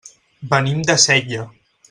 Venim 0.53 0.81
de 0.91 0.97
Sella. 1.05 1.47